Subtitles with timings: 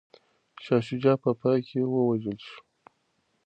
[0.63, 2.59] شاه شجاع په پای کي ووژل شو.